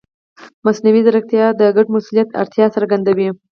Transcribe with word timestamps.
مصنوعي 0.65 1.01
ځیرکتیا 1.05 1.45
د 1.59 1.61
ګډ 1.75 1.87
مسؤلیت 1.95 2.29
اړتیا 2.41 2.65
څرګندوي. 2.75 3.29